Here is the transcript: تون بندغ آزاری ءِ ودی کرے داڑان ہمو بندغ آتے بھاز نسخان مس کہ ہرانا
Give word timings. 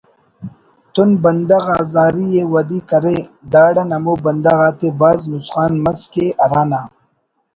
تون 0.93 1.09
بندغ 1.23 1.63
آزاری 1.79 2.27
ءِ 2.39 2.41
ودی 2.53 2.79
کرے 2.89 3.17
داڑان 3.51 3.91
ہمو 3.95 4.13
بندغ 4.25 4.57
آتے 4.67 4.89
بھاز 4.99 5.19
نسخان 5.31 5.73
مس 5.83 6.01
کہ 6.13 6.25
ہرانا 6.45 6.81